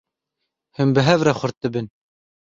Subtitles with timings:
[0.75, 1.87] Hûn bi hev re xurt dibin.